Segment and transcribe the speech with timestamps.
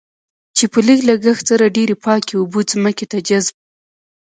[0.57, 3.55] چې په لږ لګښت سره ډېرې پاکې اوبه ځمکې ته جذب.